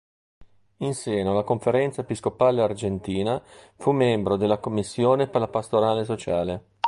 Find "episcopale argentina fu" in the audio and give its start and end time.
2.01-3.91